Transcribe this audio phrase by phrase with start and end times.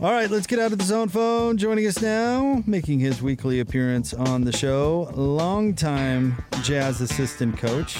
[0.00, 1.56] All right, let's get out of the zone phone.
[1.56, 7.96] Joining us now, making his weekly appearance on the show, longtime Jazz assistant coach,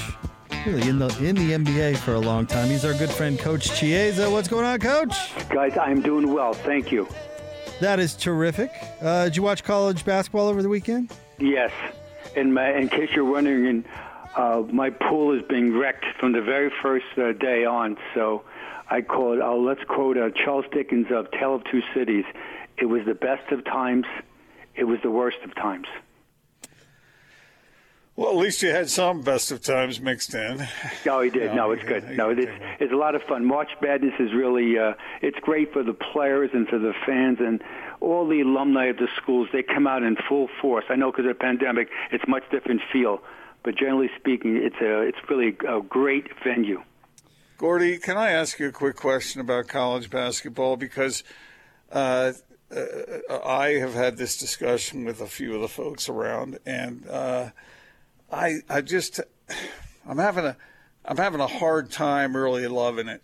[0.66, 2.68] really in the in the NBA for a long time.
[2.68, 4.28] He's our good friend, Coach Chiesa.
[4.28, 5.14] What's going on, Coach?
[5.50, 6.52] Guys, I'm doing well.
[6.52, 7.06] Thank you.
[7.78, 8.72] That is terrific.
[9.00, 11.12] Uh, did you watch college basketball over the weekend?
[11.38, 11.70] Yes.
[12.34, 13.84] In, my, in case you're wondering,
[14.36, 17.96] uh, my pool is being wrecked from the very first uh, day on.
[18.14, 18.42] So
[18.90, 22.24] I call it, uh, let's quote uh, Charles Dickens of Tale of Two Cities.
[22.76, 24.06] It was the best of times.
[24.74, 25.86] It was the worst of times.
[28.16, 30.66] Well, at least you had some best of times mixed in.
[31.06, 31.54] No, he did.
[31.54, 32.16] No, it's good.
[32.16, 33.44] No, it's it's a lot of fun.
[33.44, 37.62] March Madness is really uh, it's great for the players and for the fans and
[38.00, 39.48] all the alumni of the schools.
[39.52, 40.84] They come out in full force.
[40.88, 43.20] I know because of the pandemic, it's much different feel,
[43.64, 46.82] but generally speaking, it's a it's really a great venue.
[47.56, 50.76] Gordie, can I ask you a quick question about college basketball?
[50.76, 51.22] Because
[51.92, 52.32] uh,
[52.74, 57.50] uh, I have had this discussion with a few of the folks around, and uh,
[58.32, 59.20] I I just
[60.06, 60.56] I'm having a
[61.04, 63.22] I'm having a hard time really loving it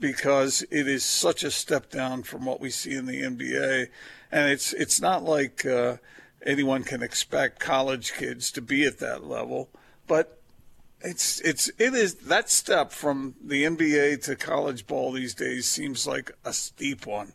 [0.00, 3.88] because it is such a step down from what we see in the NBA,
[4.32, 5.98] and it's it's not like uh,
[6.46, 9.68] anyone can expect college kids to be at that level,
[10.06, 10.35] but
[11.00, 16.06] it's it's it is that step from the NBA to college ball these days seems
[16.06, 17.32] like a steep one.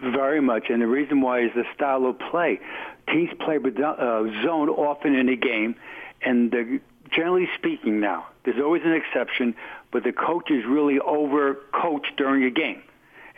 [0.00, 2.60] Very much, and the reason why is the style of play.
[3.08, 5.74] Teams play uh, zone often in a game,
[6.22, 9.54] and the, generally speaking, now there's always an exception,
[9.90, 12.82] but the coaches really over coach during a game.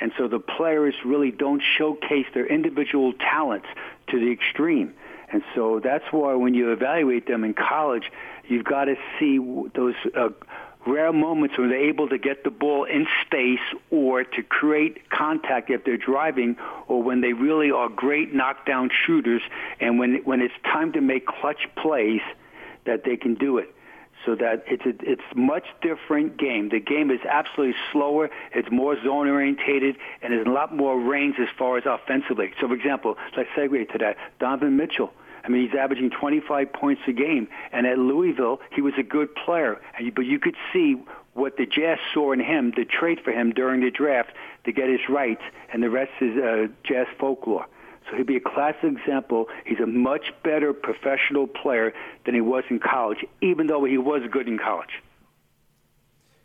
[0.00, 3.66] And so the players really don't showcase their individual talents
[4.08, 4.94] to the extreme.
[5.32, 8.10] And so that's why when you evaluate them in college,
[8.50, 9.38] You've got to see
[9.76, 10.30] those uh,
[10.84, 13.60] rare moments when they're able to get the ball in space
[13.92, 16.56] or to create contact if they're driving
[16.88, 19.40] or when they really are great knockdown shooters
[19.78, 22.22] and when when it's time to make clutch plays
[22.86, 23.72] that they can do it
[24.24, 26.68] so that it's a, it's much different game.
[26.68, 28.30] The game is absolutely slower.
[28.54, 32.52] It's more zone orientated, and there's a lot more range as far as offensively.
[32.60, 34.16] So, for example, let's segue to that.
[34.38, 35.12] Donovan Mitchell
[35.44, 39.34] I mean, he's averaging 25 points a game, and at Louisville, he was a good
[39.34, 39.80] player.
[40.14, 40.96] But you could see
[41.34, 44.30] what the Jazz saw in him, the trade for him during the draft
[44.64, 47.66] to get his rights, and the rest is uh, Jazz folklore.
[48.10, 49.46] So he'd be a classic example.
[49.64, 51.92] He's a much better professional player
[52.26, 55.00] than he was in college, even though he was good in college.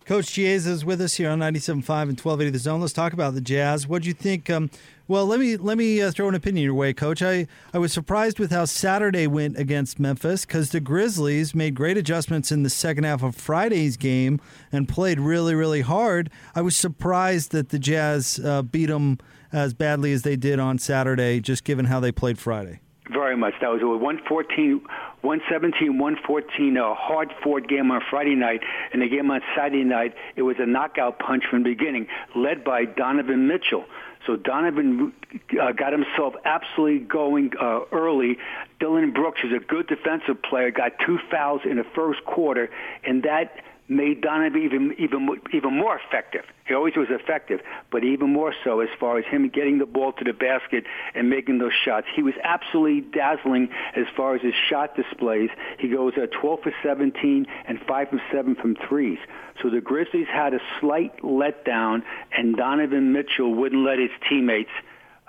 [0.05, 2.79] Coach Chiesa is with us here on 97.5 and 1280 The Zone.
[2.79, 3.87] Let's talk about the Jazz.
[3.87, 4.51] What do you think?
[4.51, 4.69] Um,
[5.07, 7.23] well, let me let me uh, throw an opinion your way, Coach.
[7.23, 11.97] I, I was surprised with how Saturday went against Memphis because the Grizzlies made great
[11.97, 14.39] adjustments in the second half of Friday's game
[14.71, 16.29] and played really, really hard.
[16.53, 19.17] I was surprised that the Jazz uh, beat them
[19.51, 22.79] as badly as they did on Saturday, just given how they played Friday.
[23.11, 23.53] Very much.
[23.61, 24.81] That was a 114,
[25.21, 28.61] 117, 114, a hard fought game on Friday night.
[28.91, 32.63] And the game on Saturday night, it was a knockout punch from the beginning, led
[32.63, 33.85] by Donovan Mitchell.
[34.25, 35.13] So Donovan
[35.61, 38.37] uh, got himself absolutely going uh, early.
[38.79, 42.71] Dillon Brooks is a good defensive player, got two fouls in the first quarter,
[43.03, 46.43] and that made Donovan even even even more effective.
[46.67, 50.13] He always was effective, but even more so as far as him getting the ball
[50.13, 52.07] to the basket and making those shots.
[52.15, 55.49] He was absolutely dazzling as far as his shot displays.
[55.77, 59.19] He goes at 12 for 17 and 5 for 7 from threes.
[59.61, 62.01] So the Grizzlies had a slight letdown,
[62.35, 64.71] and Donovan Mitchell wouldn't let his teammates.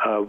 [0.03, 0.25] Uh,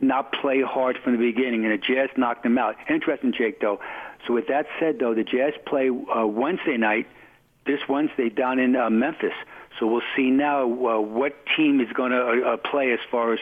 [0.00, 2.76] not play hard from the beginning, and the Jazz knocked them out.
[2.88, 3.80] Interesting, Jake, though.
[4.26, 7.06] So with that said, though, the Jazz play uh, Wednesday night
[7.66, 9.34] this Wednesday down in uh, Memphis.
[9.78, 13.32] So we'll see now uh, what team is going to uh, uh, play as far
[13.32, 13.40] as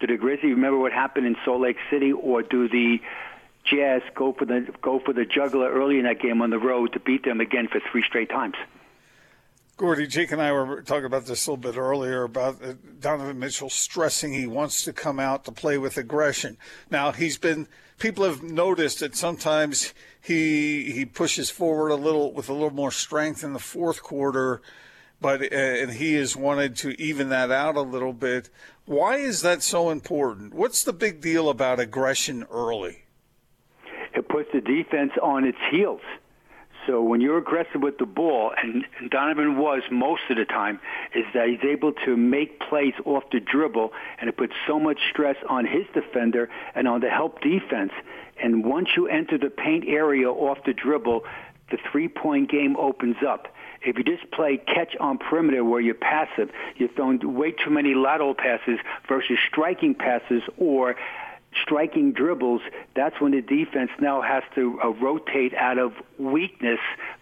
[0.00, 3.00] do the Grizzlies remember what happened in Salt Lake City, or do the
[3.64, 6.92] Jazz go for the go for the juggler early in that game on the road
[6.92, 8.56] to beat them again for three straight times?
[9.78, 13.38] Gordie, Jake and I were talking about this a little bit earlier about uh, Donovan
[13.38, 16.56] Mitchell stressing he wants to come out to play with aggression.
[16.90, 17.68] Now he's been
[17.98, 22.90] people have noticed that sometimes he he pushes forward a little with a little more
[22.90, 24.62] strength in the fourth quarter,
[25.20, 28.48] but uh, and he has wanted to even that out a little bit.
[28.86, 30.54] Why is that so important?
[30.54, 33.04] What's the big deal about aggression early?
[34.14, 36.00] It puts the defense on its heels.
[36.86, 40.78] So when you're aggressive with the ball, and, Donovan was most of the time,
[41.14, 45.00] is that he's able to make plays off the dribble, and it puts so much
[45.10, 47.92] stress on his defender and on the help defense.
[48.40, 51.24] And once you enter the paint area off the dribble,
[51.70, 53.48] the three-point game opens up.
[53.82, 57.94] If you just play catch on perimeter where you're passive, you're throwing way too many
[57.94, 58.78] lateral passes
[59.08, 60.96] versus striking passes or
[61.62, 62.60] striking dribbles,
[62.94, 66.78] that's when the defense now has to uh, rotate out of weakness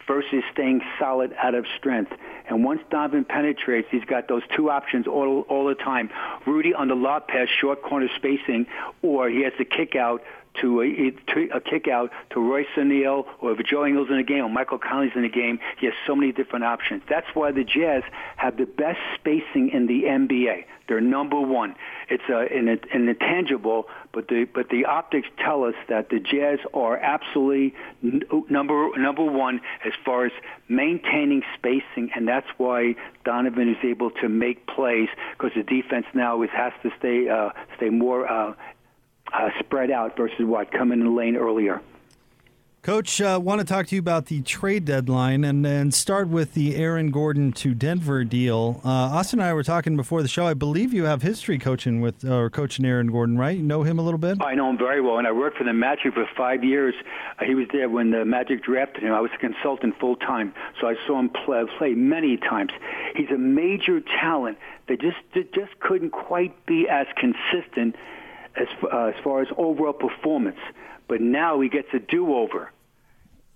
[0.06, 2.12] versus staying solid out of strength.
[2.48, 6.10] And once Donovan penetrates, he's got those two options all, all the time.
[6.46, 8.66] Rudy on the lob pass, short corner spacing,
[9.02, 10.22] or he has to kick out
[10.60, 14.22] to a, to a kick out to Royce O'Neale or if Joe Ingles in the
[14.22, 15.58] game or Michael Conley's in the game.
[15.78, 17.02] He has so many different options.
[17.08, 18.02] That's why the Jazz
[18.36, 20.64] have the best spacing in the NBA.
[20.86, 21.74] They're number one.
[22.10, 26.58] It's a, an, an intangible, but the but the optics tell us that the Jazz
[26.74, 30.32] are absolutely n- number number one as far as
[30.68, 36.42] maintaining spacing, and that's why Donovan is able to make plays because the defense now
[36.42, 38.52] is has to stay uh, stay more uh,
[39.34, 41.80] uh, spread out versus what coming in the lane earlier.
[42.84, 46.52] Coach, uh, want to talk to you about the trade deadline and, and start with
[46.52, 48.82] the Aaron Gordon to Denver deal.
[48.84, 50.46] Uh, Austin and I were talking before the show.
[50.46, 53.56] I believe you have history coaching with or coaching Aaron Gordon, right?
[53.56, 54.36] You know him a little bit.
[54.42, 56.94] I know him very well, and I worked for the Magic for five years.
[57.38, 59.14] Uh, he was there when the Magic drafted him.
[59.14, 62.72] I was a consultant full time, so I saw him play, play many times.
[63.16, 64.58] He's a major talent.
[64.88, 67.96] They just they just couldn't quite be as consistent
[68.56, 70.60] as uh, as far as overall performance.
[71.08, 72.70] But now he gets a do-over.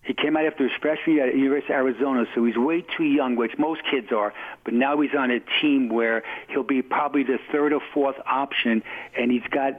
[0.03, 3.05] He came out after his freshman year at University of Arizona, so he's way too
[3.05, 4.33] young, which most kids are.
[4.65, 8.83] But now he's on a team where he'll be probably the third or fourth option,
[9.19, 9.75] and he's got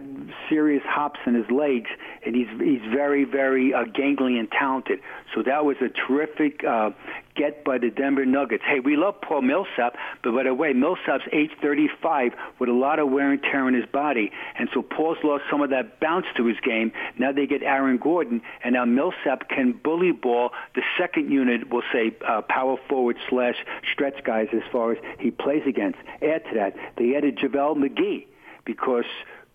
[0.48, 1.90] serious hops in his legs,
[2.24, 5.00] and he's he's very very uh, gangly and talented.
[5.34, 6.92] So that was a terrific uh,
[7.40, 8.64] get by the Denver Nuggets.
[8.68, 13.00] Hey, we love Paul Millsap, but by the way, Millsap's age 35 with a lot
[13.00, 16.26] of wear and tear in his body, and so Paul's lost some of that bounce
[16.36, 16.92] to his game.
[17.18, 21.82] Now they get Aaron Gordon, and now Millsap can bully ball the second unit, we'll
[21.94, 23.56] say uh, power forward slash
[23.94, 25.98] stretch guys as far as he plays against.
[26.22, 28.26] Add to that, they added JaVale McGee
[28.66, 29.06] because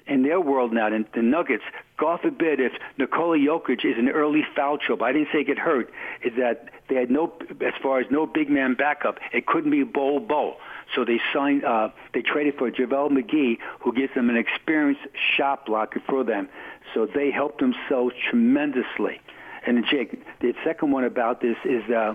[0.06, 1.64] in their world now, the, the Nuggets,
[1.96, 5.90] God forbid if Nikola Jokic is an early foul trouble, I didn't say get hurt,
[6.22, 7.32] is that they had no,
[7.64, 10.56] as far as no big man backup, it couldn't be Bol Bol.
[10.94, 15.02] So they signed, uh, they traded for JaVale McGee, who gives them an experienced
[15.36, 16.48] shot blocker for them.
[16.92, 19.20] So they helped themselves tremendously.
[19.66, 22.14] And Jake, the second one about this is uh,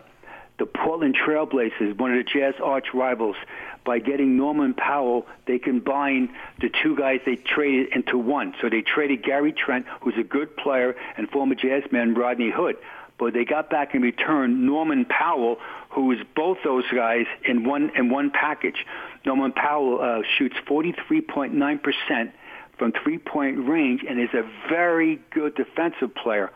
[0.60, 3.38] the Portland Trailblazers, one of the Jazz arch rivals.
[3.86, 6.30] By getting Norman Powell, they combined
[6.62, 8.54] the two guys they traded into one.
[8.62, 12.76] So they traded Gary Trent, who's a good player, and former Jazz man Rodney Hood.
[13.18, 15.58] But they got back in return Norman Powell,
[15.90, 18.86] who is both those guys in one in one package.
[19.26, 22.32] Norman Powell uh, shoots 43.9 percent
[22.78, 26.52] from three-point range and is a very good defensive player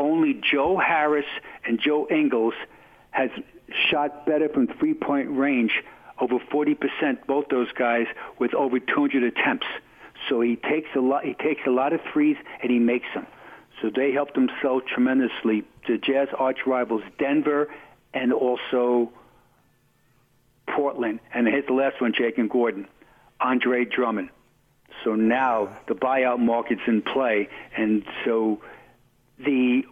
[0.00, 1.26] only Joe Harris
[1.64, 2.54] and Joe Ingles
[3.10, 3.30] has
[3.90, 5.82] shot better from three-point range,
[6.18, 8.06] over 40%, both those guys
[8.38, 9.66] with over 200 attempts.
[10.28, 11.24] So he takes a lot.
[11.24, 13.26] He takes a lot of threes and he makes them.
[13.80, 15.64] So they helped themselves tremendously.
[15.88, 17.68] The Jazz arch rivals Denver
[18.12, 19.10] and also
[20.68, 21.20] Portland.
[21.32, 22.86] And here's the last one, Jake and Gordon,
[23.40, 24.28] Andre Drummond.
[25.04, 28.60] So now the buyout market's in play, and so
[29.38, 29.84] the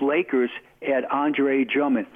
[0.00, 0.50] Lakers
[0.82, 2.06] had Andre Drummond.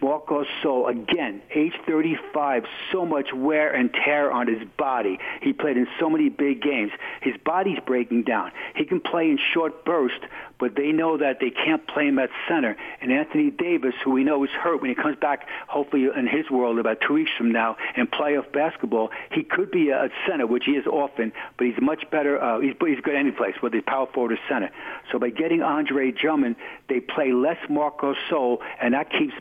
[0.00, 5.18] Marcus Gasol, again, age 35, so much wear and tear on his body.
[5.42, 6.92] He played in so many big games.
[7.20, 8.52] His body's breaking down.
[8.74, 10.24] He can play in short bursts,
[10.58, 12.76] but they know that they can't play him at center.
[13.00, 16.50] And Anthony Davis, who we know is hurt when he comes back, hopefully in his
[16.50, 20.64] world about two weeks from now in playoff basketball, he could be a center, which
[20.64, 22.40] he is often, but he's much better.
[22.40, 24.70] Uh, he's, he's good any place, whether he's power forward or center.
[25.12, 26.56] So by getting Andre Drummond,
[26.88, 29.34] they play less Marcus Gasol, and that keeps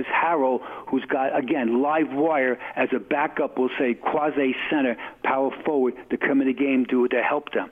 [0.00, 5.50] Montrezl Harrell, who's got, again, live wire as a backup, we'll say quasi center, power
[5.64, 7.70] forward, to come in the game to, to help them.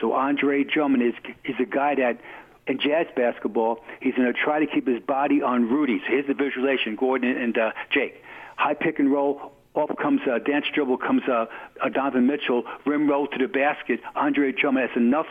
[0.00, 2.20] So Andre Drummond is, is a guy that
[2.66, 6.00] in jazz basketball, he's going to try to keep his body on Rudy.
[6.00, 8.22] So here's the visualization, Gordon and uh, Jake.
[8.56, 11.46] High pick and roll, off comes uh, dance dribble, comes uh,
[11.82, 14.00] uh, Donovan Mitchell, rim roll to the basket.
[14.14, 15.26] Andre Drummond has enough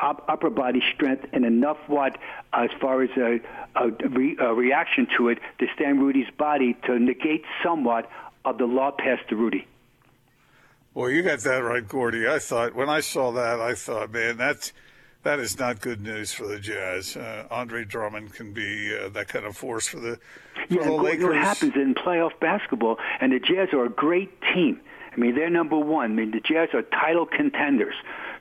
[0.00, 2.18] upper body strength and enough what
[2.52, 3.40] as far as a,
[3.76, 8.10] a, re, a reaction to it to stand Rudy's body to negate somewhat
[8.44, 9.66] of the law passed to Rudy.
[10.92, 12.26] Well, you got that right, Gordie.
[12.28, 14.72] I thought when I saw that, I thought, man, that's
[15.22, 17.16] that is not good news for the Jazz.
[17.16, 20.18] Uh, Andre Drummond can be uh, that kind of force for the
[20.68, 21.26] for yeah, the Lakers.
[21.26, 24.80] What happens in playoff basketball, and the Jazz are a great team.
[25.12, 26.12] I mean, they're number one.
[26.12, 27.94] I mean, the Jazz are title contenders.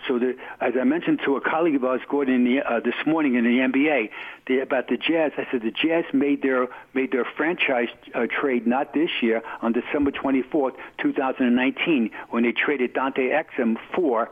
[0.10, 2.96] So, the, as I mentioned to a colleague of ours, Gordon, in the, uh, this
[3.06, 4.10] morning in the NBA,
[4.64, 8.96] about the Jazz, I said the Jazz made their made their franchise uh, trade not
[8.96, 14.32] this year on December 24th, 2019, when they traded Dante Exum for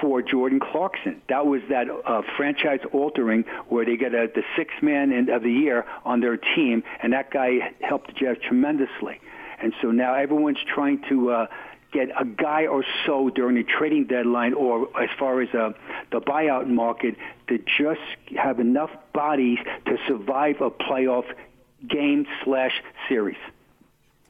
[0.00, 1.20] for Jordan Clarkson.
[1.28, 5.52] That was that uh, franchise altering where they get a, the sixth man of the
[5.52, 9.20] year on their team, and that guy helped the Jazz tremendously.
[9.62, 11.46] And so now everyone's trying to uh,
[11.92, 15.72] get a guy or so during the trading deadline or as far as uh,
[16.12, 17.16] the buyout market
[17.48, 18.00] to just
[18.36, 21.24] have enough bodies to survive a playoff
[21.88, 22.72] game slash
[23.08, 23.38] series.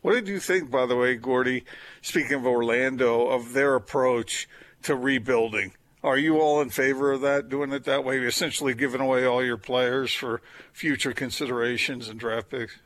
[0.03, 1.65] What did you think, by the way, Gordie,
[2.01, 4.49] speaking of Orlando, of their approach
[4.85, 5.73] to rebuilding?
[6.03, 9.45] Are you all in favor of that, doing it that way, essentially giving away all
[9.45, 10.41] your players for
[10.73, 12.79] future considerations and draft picks?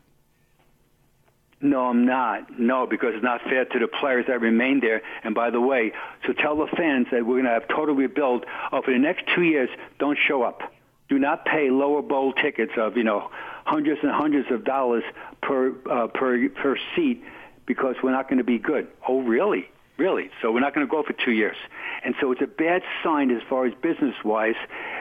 [1.61, 2.58] No, I'm not.
[2.58, 5.02] No, because it's not fair to the players that remain there.
[5.23, 5.92] And by the way,
[6.26, 8.44] so tell the fans that we're going to have total rebuild.
[8.73, 10.61] Oh, for the next two years, don't show up.
[11.08, 13.30] Do not pay lower bowl tickets of you know
[13.64, 15.04] hundreds and hundreds of dollars
[15.42, 17.23] per uh, per per seat
[17.66, 18.88] because we're not going to be good.
[19.08, 19.68] Oh, really?
[19.96, 20.30] Really?
[20.42, 21.56] So we're not going to go for two years.
[22.04, 24.56] And so it's a bad sign as far as business wise,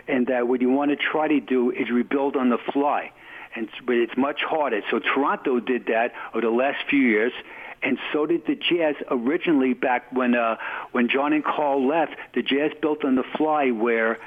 [0.08, 3.12] and that what you want to try to do is rebuild on the fly
[3.56, 4.82] and but it's much harder.
[4.90, 7.34] So Toronto did that over the last few years,
[7.82, 10.58] and so did the Jazz originally back when uh,
[10.92, 12.16] when John and Carl left.
[12.34, 14.20] The Jazz built on the fly where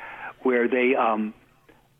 [0.42, 1.34] where they um,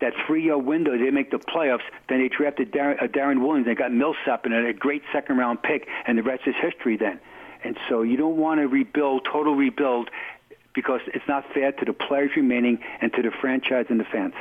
[0.01, 1.87] that three-year window they make the playoffs.
[2.09, 3.67] Then they drafted Darren, uh, Deron Williams.
[3.67, 6.97] They got Millsap and a great second-round pick, and the rest is history.
[6.97, 7.19] Then,
[7.65, 10.11] and so you don't want to rebuild, total rebuild,
[10.75, 14.35] because it's not fair to the players remaining and to the franchise and the fans.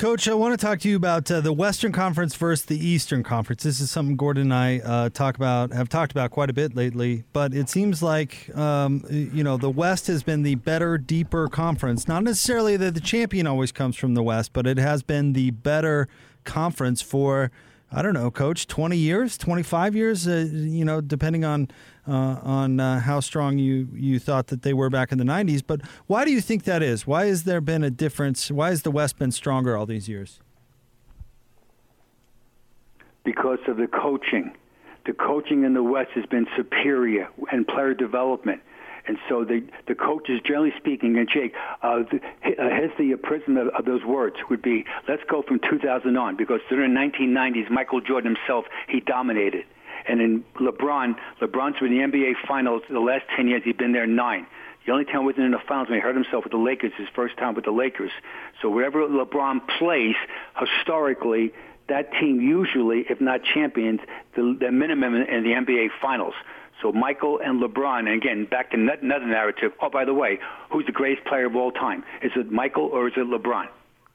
[0.00, 3.22] Coach, I want to talk to you about uh, the Western Conference versus the Eastern
[3.22, 3.62] Conference.
[3.62, 6.74] This is something Gordon and I uh, talk about, have talked about quite a bit
[6.74, 7.24] lately.
[7.34, 12.08] But it seems like um, you know the West has been the better, deeper conference.
[12.08, 15.50] Not necessarily that the champion always comes from the West, but it has been the
[15.50, 16.08] better
[16.44, 17.50] conference for
[17.92, 20.28] I don't know, Coach, twenty years, twenty five years.
[20.28, 21.68] Uh, you know, depending on
[22.10, 25.62] uh, on uh, how strong you, you thought that they were back in the 90s.
[25.64, 27.06] But why do you think that is?
[27.06, 28.50] Why has there been a difference?
[28.50, 30.40] Why has the West been stronger all these years?
[33.24, 34.56] Because of the coaching.
[35.06, 38.60] The coaching in the West has been superior and player development.
[39.06, 43.56] And so the the coaches, generally speaking, and Jake, uh, the, uh, here's the prism
[43.56, 47.70] of, of those words would be: let's go from 2000 on, because during the 1990s,
[47.70, 49.64] Michael Jordan himself he dominated.
[50.08, 53.62] And in LeBron, LeBron's been in the NBA Finals the last 10 years.
[53.64, 54.46] He's been there nine.
[54.86, 56.92] The only time he wasn't in the finals when he hurt himself with the Lakers,
[56.96, 58.10] his first time with the Lakers.
[58.62, 60.16] So wherever LeBron plays,
[60.58, 61.52] historically,
[61.88, 64.00] that team usually, if not champions,
[64.34, 66.34] the, the minimum in the NBA Finals.
[66.82, 69.72] So Michael and LeBron, and again, back to another narrative.
[69.82, 70.38] Oh, by the way,
[70.70, 72.04] who's the greatest player of all time?
[72.22, 73.66] Is it Michael or is it LeBron?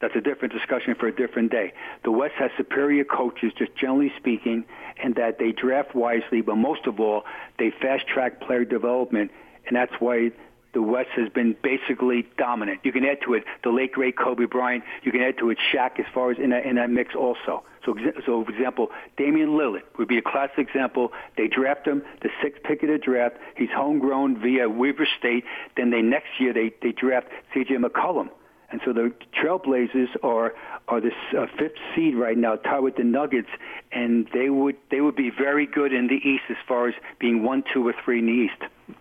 [0.01, 1.74] That's a different discussion for a different day.
[2.03, 4.65] The West has superior coaches, just generally speaking,
[5.01, 7.24] and that they draft wisely, but most of all,
[7.60, 9.31] they fast track player development,
[9.67, 10.31] and that's why
[10.75, 12.82] the West has been basically dominant.
[12.84, 14.84] You can add to it the late great Kobe Bryant.
[15.03, 17.63] You can add to it Shaq as far as in that, in that mix also.
[17.86, 21.13] So, so for example, Damian Lillard would be a classic example.
[21.38, 23.38] They draft him, the sixth pick of the draft.
[23.55, 25.46] He's homegrown via Weber State.
[25.77, 27.75] Then they next year they they draft C.J.
[27.75, 28.29] McCollum
[28.70, 30.53] and so the Trailblazers are
[30.88, 33.50] are this uh, fifth seed right now, tied with the Nuggets,
[33.91, 37.44] and they would they would be very good in the East as far as being
[37.44, 39.00] one, two, or three in the East.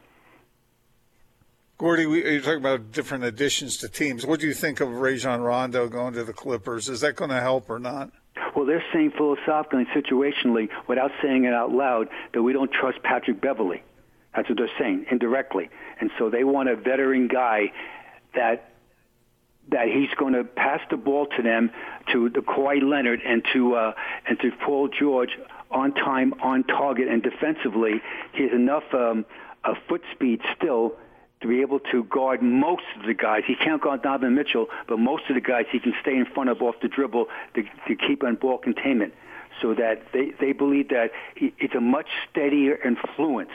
[1.77, 4.25] Gordie, we, you're talking about different additions to teams.
[4.25, 6.89] What do you think of Rajon Rondo going to the Clippers?
[6.89, 8.13] Is that going to help or not?
[8.55, 13.41] Well, they're saying philosophically, situationally, without saying it out loud, that we don't trust Patrick
[13.41, 13.83] Beverley.
[14.35, 17.73] That's what they're saying indirectly, and so they want a veteran guy
[18.35, 18.71] that
[19.71, 21.71] that he's going to pass the ball to them
[22.13, 23.93] to the Kawhi Leonard and to uh,
[24.29, 25.31] and to Paul George
[25.71, 28.03] on time, on target, and defensively,
[28.33, 29.25] he has enough um,
[29.65, 30.97] uh, foot speed still
[31.45, 33.43] to be able to guard most of the guys.
[33.47, 36.49] He can't guard Donovan Mitchell, but most of the guys he can stay in front
[36.49, 39.13] of off the dribble to, to keep on ball containment.
[39.61, 43.51] So that they, they believe that he, it's a much steadier influence.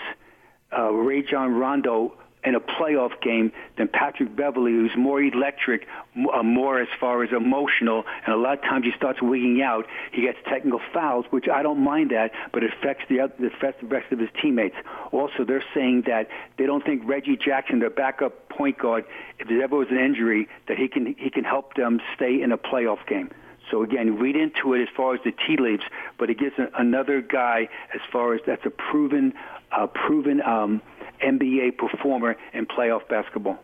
[0.72, 5.88] Uh, Rajon Rondo in a playoff game than Patrick Beverley, who's more electric,
[6.34, 9.86] uh, more as far as emotional, and a lot of times he starts wigging out.
[10.14, 13.54] He gets technical fouls, which I don't mind that, but it affects the, other, it
[13.54, 14.76] affects the rest of his teammates.
[15.12, 19.06] Also, they're saying that they don't think Reggie Jackson, their backup point guard,
[19.38, 22.52] if there ever was an injury, that he can he can help them stay in
[22.52, 23.32] a playoff game.
[23.70, 25.84] So again, read into it as far as the tea leaves,
[26.18, 29.34] but it gives another guy as far as that's a proven,
[29.72, 30.82] uh, proven um,
[31.24, 33.60] NBA performer in playoff basketball.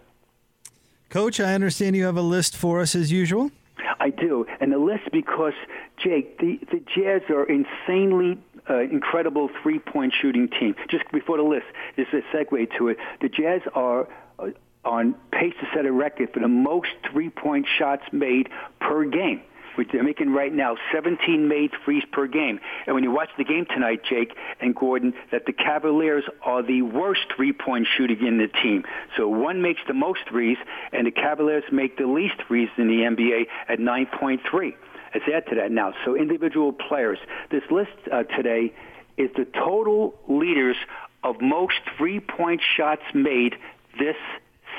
[1.10, 3.52] Coach, I understand you have a list for us as usual.
[4.00, 5.54] I do, and the list because
[5.98, 8.38] Jake, the the Jazz are insanely
[8.70, 10.76] uh, incredible three-point shooting team.
[10.90, 12.98] Just before the list, this is a segue to it.
[13.22, 14.08] The Jazz are
[14.40, 14.50] uh,
[14.84, 19.42] on pace to set a record for the most three-point shots made per game
[19.92, 22.60] they're making right now, 17 made threes per game.
[22.86, 26.82] And when you watch the game tonight, Jake and Gordon, that the Cavaliers are the
[26.82, 28.84] worst three-point shooting in the team.
[29.18, 30.58] So one makes the most threes,
[30.92, 34.74] and the Cavaliers make the least threes in the NBA at 9.3.
[35.14, 35.94] Let's add to that now.
[36.04, 37.20] So individual players.
[37.50, 38.74] This list uh, today
[39.18, 40.76] is the total leaders
[41.24, 43.56] of most three-point shots made
[43.98, 44.18] this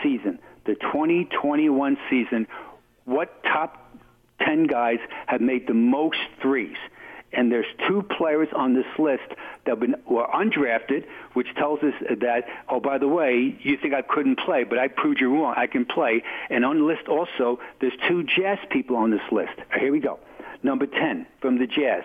[0.02, 2.46] season, the 2021 season.
[3.04, 3.85] What top
[4.40, 6.76] 10 guys have made the most threes.
[7.32, 9.34] And there's two players on this list
[9.66, 14.38] that were undrafted, which tells us that, oh, by the way, you think I couldn't
[14.38, 15.54] play, but I proved you wrong.
[15.56, 16.22] I can play.
[16.48, 19.52] And on the list also, there's two Jazz people on this list.
[19.78, 20.18] Here we go.
[20.62, 22.04] Number 10 from the Jazz.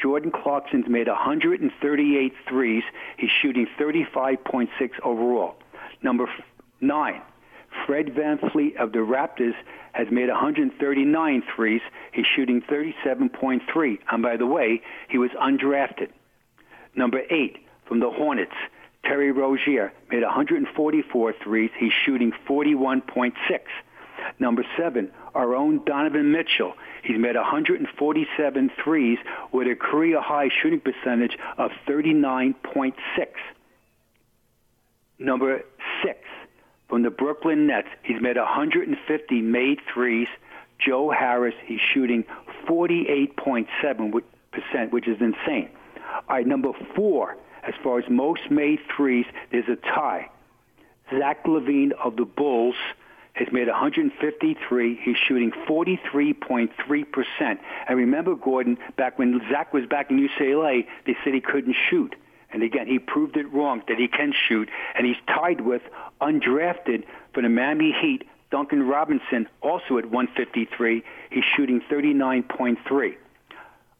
[0.00, 2.84] Jordan Clarkson's made 138 threes.
[3.16, 4.68] He's shooting 35.6
[5.02, 5.56] overall.
[6.02, 6.28] Number
[6.80, 7.22] 9,
[7.84, 9.54] Fred VanVleet of the Raptors
[9.92, 11.80] has made 139 threes.
[12.12, 13.98] He's shooting 37.3.
[14.10, 16.10] And by the way, he was undrafted.
[16.94, 18.54] Number eight from the Hornets,
[19.04, 21.70] Terry Rozier made 144 threes.
[21.78, 23.32] He's shooting 41.6.
[24.38, 26.74] Number seven, our own Donovan Mitchell.
[27.02, 29.18] He's made 147 threes
[29.52, 32.94] with a career high shooting percentage of 39.6.
[35.18, 35.62] Number
[36.88, 37.88] from the Brooklyn Nets.
[38.02, 40.28] He's made 150 made threes.
[40.78, 42.24] Joe Harris, he's shooting
[42.68, 45.70] 48.7%, which is insane.
[46.28, 50.30] All right, number four, as far as most made threes, there's a tie.
[51.10, 52.74] Zach LaVine of the Bulls
[53.34, 55.00] has made 153.
[55.02, 57.58] He's shooting 43.3%.
[57.88, 62.16] And remember, Gordon, back when Zach was back in UCLA, they said he couldn't shoot.
[62.56, 65.82] And again, he proved it wrong that he can shoot, and he's tied with
[66.22, 71.04] undrafted for the Miami Heat, Duncan Robinson, also at 153.
[71.28, 73.16] He's shooting 39.3.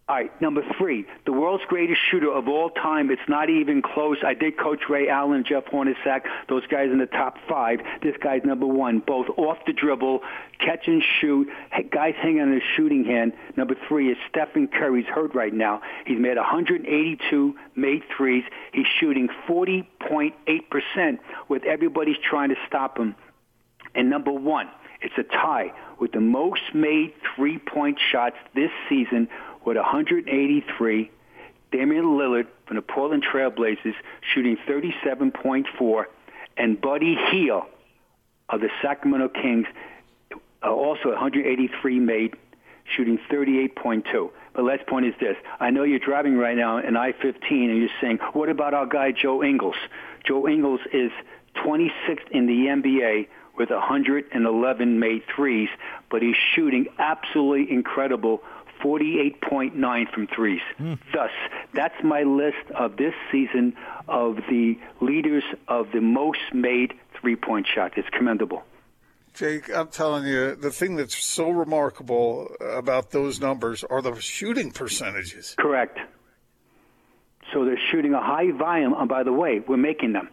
[0.09, 3.11] All right, number three, the world's greatest shooter of all time.
[3.11, 4.19] It's not even close.
[4.25, 7.81] I did coach Ray Allen, Jeff Hornacek, those guys in the top five.
[8.05, 10.21] This guy's number one, both off the dribble,
[10.61, 11.49] catch and shoot.
[11.91, 13.33] Guys hanging on his shooting hand.
[13.57, 15.03] Number three is Stephen Curry.
[15.03, 15.83] He's hurt right now.
[16.07, 18.45] He's made 182 made threes.
[18.73, 23.17] He's shooting 40.8% with everybody's trying to stop him.
[23.97, 24.69] And number one,
[25.01, 29.29] it's a tie with the most made three-point shots this season
[29.67, 31.11] with 183.
[31.73, 33.95] Damian Lillard from the Portland Trailblazers
[34.33, 36.05] shooting 37.4,
[36.57, 37.65] and Buddy Hield
[38.49, 39.67] of the Sacramento Kings
[40.63, 42.37] uh, also 183 made,
[42.85, 44.31] shooting 38.2.
[44.55, 45.37] But last point is this.
[45.61, 49.11] I know you're driving right now in I-15 and you're saying, what about our guy
[49.11, 49.77] Joe Ingles?
[50.25, 51.11] Joe Ingles is
[51.57, 53.27] 26th in the NBA
[53.59, 55.69] with 111 made threes,
[56.11, 58.43] but he's shooting absolutely incredible
[58.87, 60.61] 48.9 from threes.
[60.79, 60.99] Mm.
[61.13, 61.31] Thus,
[61.75, 63.75] that's my list of this season
[64.07, 67.95] of the leaders of the most made three-point shot.
[67.97, 68.63] It's commendable.
[69.35, 74.71] Jake, I'm telling you, the thing that's so remarkable about those numbers are the shooting
[74.71, 75.57] percentages.
[75.59, 75.99] Correct.
[77.53, 80.29] So they're shooting a high volume, and by the way, we're making them,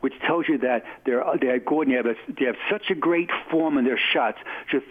[0.00, 3.30] which tells you that they're, they're Gordon, they have, a, they have such a great
[3.50, 4.38] form in their shots.
[4.70, 4.86] Just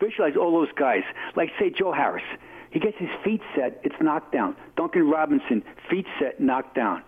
[0.00, 1.02] visualize all those guys.
[1.36, 2.24] Like, say, Joe Harris.
[2.70, 4.56] He gets his feet set, it's knocked down.
[4.76, 7.04] Duncan Robinson, feet set, knocked down.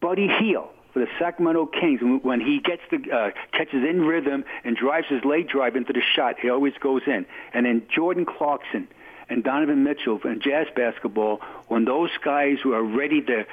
[0.00, 4.76] Buddy Hield for the Sacramento Kings, when he gets the uh, catches in rhythm and
[4.76, 7.24] drives his leg drive into the shot, he always goes in.
[7.54, 8.88] And then Jordan Clarkson
[9.30, 13.46] and Donovan Mitchell in jazz basketball, when those guys who are ready to,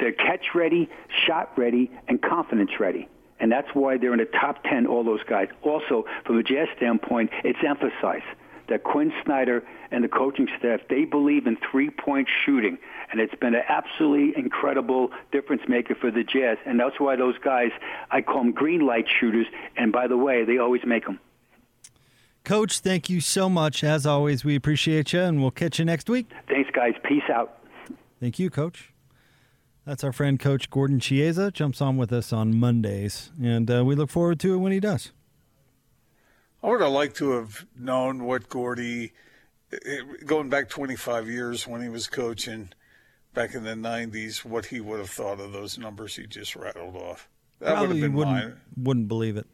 [0.00, 0.88] they're catch ready,
[1.26, 3.08] shot ready, and confidence ready
[3.40, 5.48] and that's why they're in the top 10, all those guys.
[5.62, 8.24] Also, from a Jazz standpoint, it's emphasized
[8.68, 12.78] that Quin Snyder and the coaching staff, they believe in three-point shooting,
[13.10, 17.36] and it's been an absolutely incredible difference maker for the Jazz, and that's why those
[17.38, 17.70] guys,
[18.10, 21.20] I call them green light shooters, and by the way, they always make them.
[22.44, 23.82] Coach, thank you so much.
[23.82, 26.30] As always, we appreciate you, and we'll catch you next week.
[26.48, 26.94] Thanks, guys.
[27.02, 27.58] Peace out.
[28.20, 28.93] Thank you, Coach.
[29.84, 31.50] That's our friend Coach Gordon Chiesa.
[31.50, 34.80] Jumps on with us on Mondays, and uh, we look forward to it when he
[34.80, 35.12] does.
[36.62, 39.12] I would have liked to have known what Gordie
[40.24, 42.70] going back 25 years when he was coaching
[43.34, 46.96] back in the 90s, what he would have thought of those numbers he just rattled
[46.96, 47.28] off.
[47.60, 48.60] That would have been wouldn't mine.
[48.76, 49.46] wouldn't believe it.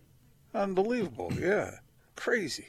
[0.54, 1.76] Unbelievable, yeah,
[2.16, 2.66] crazy.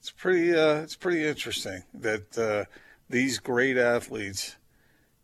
[0.00, 0.52] It's pretty.
[0.54, 2.64] Uh, it's pretty interesting that uh,
[3.08, 4.56] these great athletes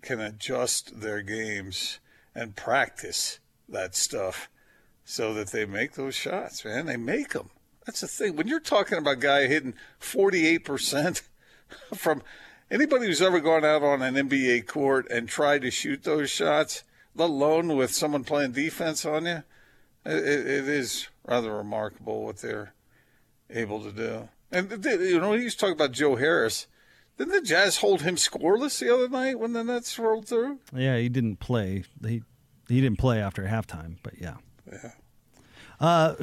[0.02, 2.00] can adjust their games
[2.34, 4.48] and practice that stuff
[5.04, 6.64] so that they make those shots.
[6.64, 7.50] Man, they make them.
[7.86, 8.36] That's the thing.
[8.36, 11.22] When you're talking about a guy hitting 48 percent
[11.94, 12.22] from
[12.70, 16.84] anybody who's ever gone out on an NBA court and tried to shoot those shots,
[17.14, 19.42] let alone with someone playing defense on you,
[20.04, 22.74] it, it is rather remarkable what they're
[23.50, 24.28] able to do.
[24.50, 26.66] And you know, he was talking about Joe Harris.
[27.18, 30.60] Didn't the Jazz hold him scoreless the other night when the Nets rolled through?
[30.74, 31.84] Yeah, he didn't play.
[32.00, 32.22] He
[32.68, 34.36] he didn't play after halftime, but yeah.
[34.70, 34.92] Yeah.
[35.80, 36.14] Uh,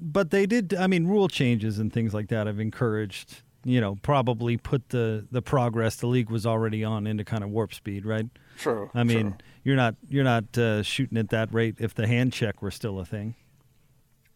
[0.00, 0.74] but they did.
[0.74, 3.42] I mean, rule changes and things like that have encouraged.
[3.64, 7.50] You know, probably put the the progress the league was already on into kind of
[7.50, 8.26] warp speed, right?
[8.56, 8.90] True.
[8.94, 9.38] I mean, true.
[9.64, 12.98] you're not you're not uh, shooting at that rate if the hand check were still
[12.98, 13.34] a thing.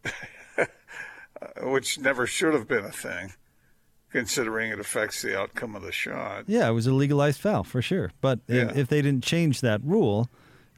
[1.61, 3.33] which never should have been a thing,
[4.15, 6.45] considering it affects the outcome of the shot.
[6.47, 8.11] Yeah, it was a legalized foul for sure.
[8.21, 8.69] But Yeah.
[8.69, 10.29] if, if they didn't change that rule,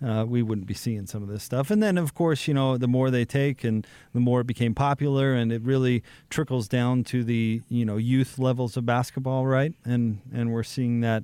[0.04, 1.70] uh, we wouldn't be seeing some of this stuff.
[1.70, 4.74] And then, of course, you know, the more they take and the more it became
[4.74, 9.74] popular, and it really trickles down to the you know youth levels of basketball, right?
[9.86, 11.24] And and we're seeing that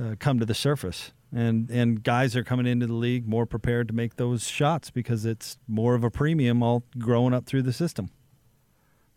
[0.00, 1.12] uh, come to the surface.
[1.34, 5.24] And and guys are coming into the league more prepared to make those shots because
[5.24, 8.10] it's more of a premium all growing up through the system.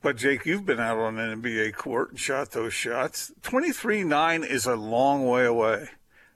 [0.01, 3.31] But Jake, you've been out on an NBA court and shot those shots.
[3.41, 5.89] Twenty-three nine is a long way away,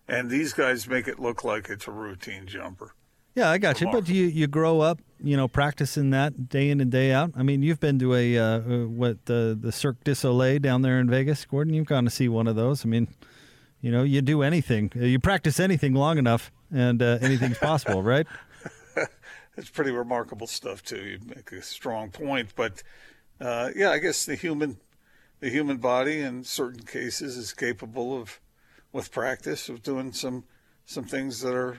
[0.07, 2.93] and these guys make it look like it's a routine jumper.
[3.35, 3.89] Yeah, I got you.
[3.91, 7.31] But you you grow up, you know, practicing that day in and day out.
[7.35, 10.81] I mean, you've been to a uh, uh, what the the Cirque du Soleil down
[10.81, 11.73] there in Vegas, Gordon.
[11.73, 12.85] You've gone to see one of those.
[12.85, 13.07] I mean,
[13.81, 18.27] you know, you do anything, you practice anything long enough, and uh, anything's possible, right?
[19.55, 21.03] It's pretty remarkable stuff too.
[21.03, 22.81] You make a strong point, but
[23.43, 24.77] uh, yeah, I guess the human,
[25.39, 28.39] the human body in certain cases is capable of,
[28.91, 30.45] with practice, of doing some
[30.85, 31.77] some things that are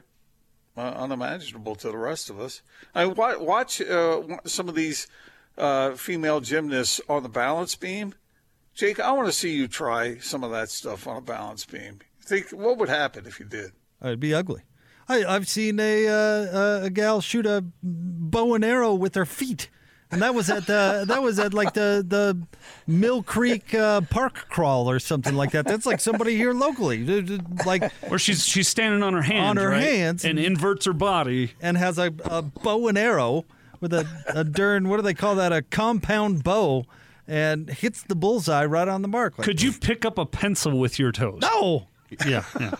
[0.77, 2.62] uh, unimaginable to the rest of us.
[2.94, 5.07] I wa- watch uh, some of these
[5.59, 8.14] uh, female gymnasts on the balance beam.
[8.74, 12.00] Jake, I want to see you try some of that stuff on a balance beam.
[12.22, 13.72] Think what would happen if you did?
[14.03, 14.62] Uh, It'd be ugly.
[15.09, 19.68] I, I've seen a uh, a gal shoot a bow and arrow with her feet,
[20.10, 22.38] and that was at the that was at like the the
[22.86, 25.66] Mill Creek uh, Park crawl or something like that.
[25.66, 27.04] That's like somebody here locally,
[27.66, 29.82] like Or she's she's standing on her hands, On her right?
[29.82, 30.24] hands.
[30.24, 31.52] and inverts her body.
[31.60, 33.44] and has a, a bow and arrow
[33.80, 36.84] with a, a darn what do they call that a compound bow
[37.26, 40.78] and hits the bullseye right on the mark like, Could you pick up a pencil
[40.78, 41.40] with your toes?
[41.42, 41.88] no
[42.26, 42.74] Yeah, yeah.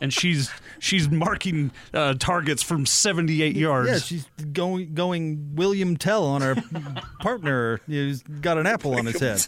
[0.00, 0.50] and she's
[0.84, 3.88] she's marking uh, targets from 78 yards.
[3.90, 6.56] yeah she's going going william tell on her
[7.20, 9.46] partner who's got an apple on his head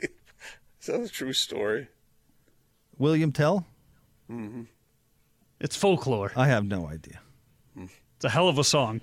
[0.00, 1.88] Is that a true story?
[2.98, 3.66] william tell
[4.28, 4.62] Hmm.
[5.60, 6.32] It's folklore.
[6.36, 7.20] i have no idea
[8.16, 9.00] It's a hell of a song.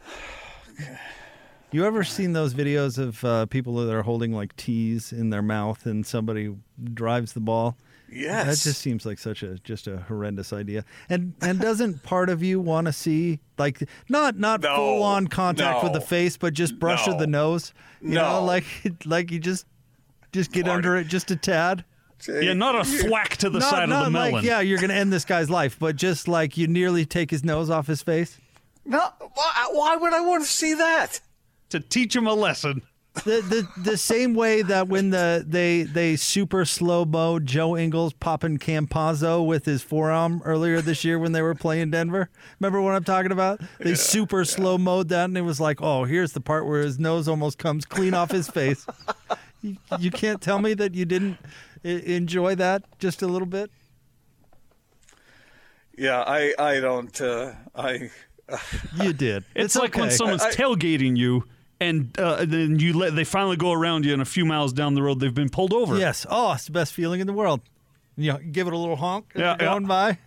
[1.72, 5.42] you ever seen those videos of uh, people that are holding like tees in their
[5.42, 6.54] mouth and somebody
[6.94, 7.76] drives the ball
[8.10, 8.46] Yes.
[8.46, 10.84] That just seems like such a just a horrendous idea.
[11.08, 15.26] And and doesn't part of you want to see like not not No, full on
[15.28, 17.74] contact with the face, but just brush of the nose?
[18.00, 18.44] You know, no.
[18.44, 18.64] like
[19.04, 19.66] like you just
[20.32, 20.76] just get Marty.
[20.76, 21.84] under it just a tad.
[22.28, 24.44] Yeah, not a thwack to the not side not of the like melon.
[24.44, 27.70] yeah, you're gonna end this guy's life, but just like you nearly take his nose
[27.70, 28.38] off his face.
[28.84, 28.98] No,
[29.34, 31.20] why, why would I want to see that?
[31.70, 32.82] To teach him a lesson.
[33.24, 38.12] The, the the same way that when the they they super slow mo Joe Ingles
[38.12, 42.30] popping Campazzo with his forearm earlier this year when they were playing Denver.
[42.60, 43.60] Remember what I'm talking about?
[43.80, 46.98] They super slow mode that and it was like, oh, here's the part where his
[46.98, 48.86] nose almost comes clean off his face.
[49.62, 51.38] You, you can't tell me that you didn't
[51.82, 53.70] enjoy that just a little bit.
[55.96, 58.10] Yeah, I, I don't, uh, I,
[59.02, 59.44] You did.
[59.54, 61.44] It's, like when someone's I- tailgating you,
[61.80, 64.94] and uh, then you let they finally go around you, and a few miles down
[64.94, 65.98] the road, they've been pulled over.
[65.98, 66.26] Yes.
[66.28, 67.60] Oh, it's the best feeling in the world.
[68.16, 69.88] You know, give it a little honk as Yeah, you're going yeah.
[69.88, 70.18] by.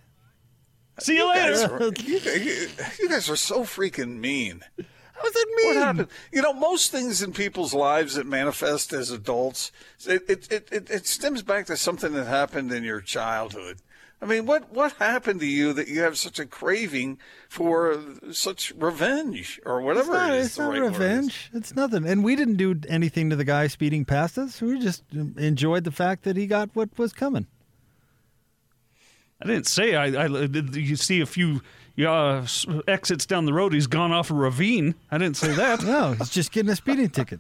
[1.00, 1.76] See you guys later.
[1.78, 2.68] are, you, you-
[3.00, 4.62] you guys are so freaking mean.
[4.78, 5.68] How's it mean?
[5.68, 6.08] What happened?
[6.32, 9.72] You know, most things in people's lives that manifest as adults,
[10.08, 13.78] it, it, it, it, it stems back to something that happened in your childhood.
[14.24, 17.18] I mean, what what happened to you that you have such a craving
[17.50, 18.00] for
[18.32, 20.46] such revenge or It's whatever not, it is?
[20.48, 21.00] it's the not right word is?
[21.00, 21.50] revenge.
[21.54, 22.06] It's nothing.
[22.08, 24.62] And we didn't do anything to the guy speeding past us.
[24.62, 27.48] We just enjoyed the fact that he got what was coming.
[29.42, 30.06] I didn't say I.
[30.26, 31.62] I you see a few
[32.06, 32.46] uh,
[32.88, 33.74] exits down the road.
[33.74, 34.94] He's gone off a ravine.
[35.10, 35.82] I didn't say that.
[35.84, 37.40] No, he's just getting a speeding ticket.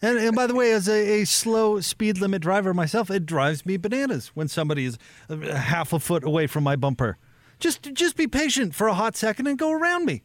[0.00, 3.66] And, and by the way, as a, a slow speed limit driver myself, it drives
[3.66, 4.96] me bananas when somebody is
[5.28, 7.18] uh, half a foot away from my bumper.
[7.58, 10.22] Just just be patient for a hot second and go around me.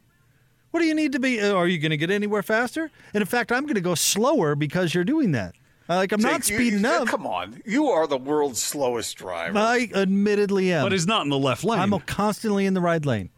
[0.70, 1.40] What do you need to be?
[1.40, 2.90] uh, Are you going to get anywhere faster?
[3.12, 5.54] And in fact, I'm going to go slower because you're doing that.
[5.88, 7.08] Uh, like I'm not Jake, you- speeding you- up.
[7.08, 9.58] Come on, you are the world's slowest driver.
[9.58, 10.84] I admittedly am.
[10.84, 13.30] But he's not in the left lane, I'm constantly in the right lane.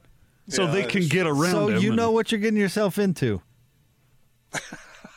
[0.48, 1.82] so Yeah, they can get around So him.
[1.82, 3.40] you and- know what you're getting yourself into.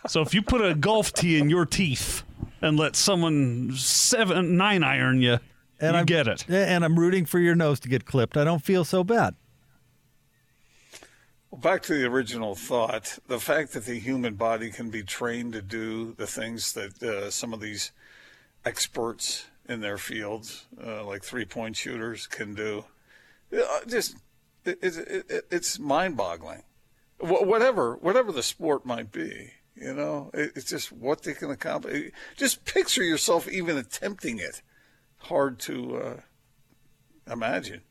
[0.10, 2.24] So if you put a golf tee in your teeth
[2.62, 5.38] and let someone seven nine iron you,
[5.80, 6.50] And you I'm, get it.
[6.50, 8.36] And I'm rooting for your nose to get clipped.
[8.36, 9.36] I don't feel so bad.
[11.52, 15.54] Well, back to the original thought, the fact that the human body can be trained
[15.54, 17.92] to do the things that uh, some of these
[18.66, 22.86] experts in their fields, uh, like three-point shooters, can do,
[23.56, 24.18] uh, just
[24.66, 26.64] it, it, it, it's mind-boggling.
[27.20, 31.52] Wh- whatever, whatever the sport might be, you know, it, it's just what they can
[31.52, 32.12] accomplish.
[32.38, 34.62] Just picture yourself even attempting it.
[35.18, 37.82] Hard to uh, imagine.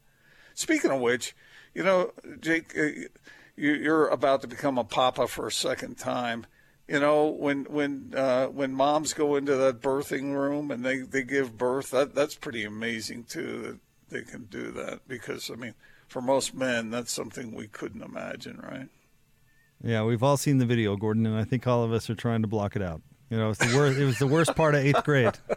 [0.55, 1.35] Speaking of which,
[1.75, 3.09] you know, Jake, uh,
[3.57, 6.47] you, you're about to become a papa for a second time.
[6.87, 11.23] You know, when when uh, when moms go into that birthing room and they, they
[11.23, 15.75] give birth, that that's pretty amazing too that they can do that because I mean,
[16.07, 18.89] for most men, that's something we couldn't imagine, right?
[19.83, 22.43] Yeah, we've all seen the video, Gordon, and I think all of us are trying
[22.43, 23.01] to block it out.
[23.31, 23.99] You know, it's the worst.
[23.99, 25.35] it was the worst part of eighth grade.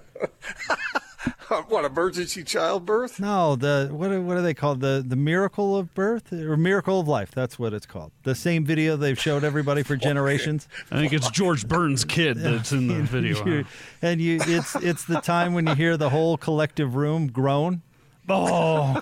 [1.68, 3.20] what emergency childbirth?
[3.20, 4.80] No, the what are- what are they called?
[4.82, 7.32] The the miracle of birth or miracle of life?
[7.32, 8.12] That's what it's called.
[8.24, 10.68] The same video they've showed everybody for generations.
[10.92, 13.46] I think it's George Burns' kid that's in the video.
[13.46, 13.66] You-
[14.02, 17.82] and you, it's it's the time when you hear the whole collective room groan.
[18.30, 19.02] Oh,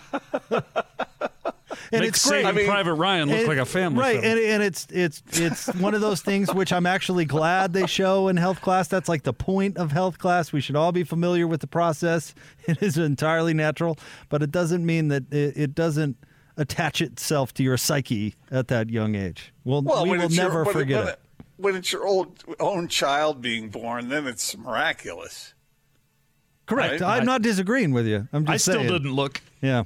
[1.91, 2.43] and Makes it's great.
[2.43, 4.21] Saving I mean- Private Ryan look like a family right?
[4.21, 4.25] film.
[4.37, 8.27] And, and it's it's it's one of those things which I'm actually glad they show
[8.27, 8.87] in health class.
[8.87, 10.51] That's like the point of health class.
[10.53, 12.33] We should all be familiar with the process.
[12.67, 13.97] It is entirely natural,
[14.29, 16.17] but it doesn't mean that it, it doesn't
[16.55, 19.51] attach itself to your psyche at that young age.
[19.63, 21.19] Well, we will it's your- never when forget when it.
[21.57, 25.53] When it's your old, own child being born, then it's miraculous.
[26.67, 27.01] Correct.
[27.01, 27.19] right.
[27.19, 28.27] I'm not disagreeing with you.
[28.31, 29.41] I'm just I still didn't look.
[29.61, 29.83] Yeah.